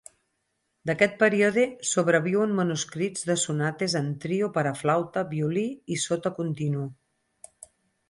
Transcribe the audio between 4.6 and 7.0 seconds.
a flauta, violí i sota continu.